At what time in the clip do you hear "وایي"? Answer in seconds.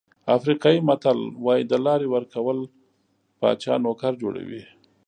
1.45-1.63